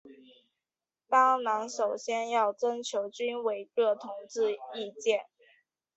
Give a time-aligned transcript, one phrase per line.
[1.07, 5.25] 当然首先要征求军委各同志意见。